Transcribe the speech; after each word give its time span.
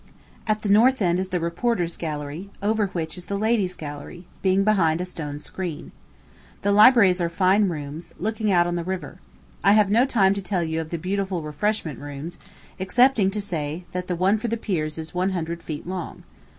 At 0.47 0.63
the 0.63 0.69
north 0.69 0.99
end 0.99 1.19
is 1.19 1.29
the 1.29 1.39
reporters' 1.39 1.95
gallery, 1.95 2.49
over 2.59 2.87
which 2.87 3.19
is 3.19 3.25
the 3.25 3.37
ladies' 3.37 3.75
gallery 3.75 4.25
being 4.41 4.63
behind 4.63 4.99
a 4.99 5.05
stone 5.05 5.37
screen. 5.39 5.91
The 6.63 6.71
libraries 6.71 7.21
are 7.21 7.29
fine 7.29 7.69
rooms, 7.69 8.15
looking 8.17 8.51
out 8.51 8.65
on 8.65 8.73
the 8.73 8.83
river. 8.83 9.19
I 9.63 9.73
have 9.73 9.91
no 9.91 10.07
time 10.07 10.33
to 10.33 10.41
tell 10.41 10.63
you 10.63 10.81
of 10.81 10.89
the 10.89 10.97
beautiful 10.97 11.43
refreshment 11.43 11.99
rooms, 11.99 12.39
excepting 12.79 13.29
to 13.29 13.39
say 13.43 13.85
that 13.91 14.07
the 14.07 14.15
one 14.15 14.39
for 14.39 14.47
the 14.47 14.57
peers 14.57 14.97
is 14.97 15.13
one 15.13 15.33
hundred 15.33 15.61
feet 15.61 15.85
long. 15.85 16.23